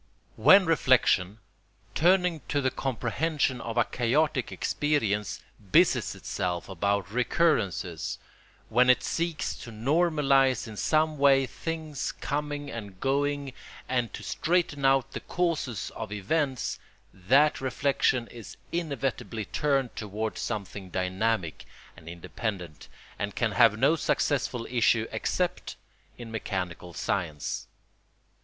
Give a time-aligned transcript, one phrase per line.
[0.45, 1.37] ]When reflection,
[1.93, 8.17] turning to the comprehension of a chaotic experience, busies itself about recurrences,
[8.67, 13.53] when it seeks to normalise in some way things coming and going,
[13.87, 16.79] and to straighten out the causes of events,
[17.13, 21.65] that reflection is inevitably turned toward something dynamic
[21.95, 22.87] and independent,
[23.19, 25.75] and can have no successful issue except
[26.17, 27.67] in mechanical science.